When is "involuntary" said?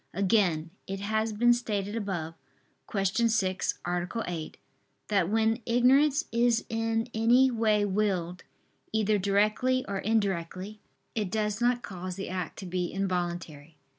12.91-13.77